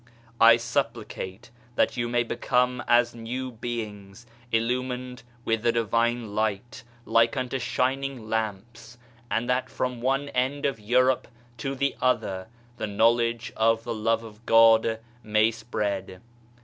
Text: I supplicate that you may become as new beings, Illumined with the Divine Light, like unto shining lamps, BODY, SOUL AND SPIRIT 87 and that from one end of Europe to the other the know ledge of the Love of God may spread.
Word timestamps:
I 0.39 0.57
supplicate 0.57 1.51
that 1.75 1.95
you 1.95 2.09
may 2.09 2.23
become 2.23 2.81
as 2.87 3.13
new 3.13 3.51
beings, 3.51 4.25
Illumined 4.51 5.21
with 5.45 5.61
the 5.61 5.71
Divine 5.71 6.33
Light, 6.33 6.83
like 7.05 7.37
unto 7.37 7.59
shining 7.59 8.27
lamps, 8.27 8.97
BODY, 9.29 9.29
SOUL 9.29 9.37
AND 9.37 9.43
SPIRIT 9.43 9.43
87 9.43 9.43
and 9.43 9.49
that 9.51 9.69
from 9.69 10.01
one 10.01 10.29
end 10.29 10.65
of 10.65 10.79
Europe 10.79 11.27
to 11.59 11.75
the 11.75 11.95
other 12.01 12.47
the 12.77 12.87
know 12.87 13.11
ledge 13.11 13.53
of 13.55 13.83
the 13.83 13.93
Love 13.93 14.23
of 14.23 14.43
God 14.47 14.99
may 15.23 15.51
spread. 15.51 16.19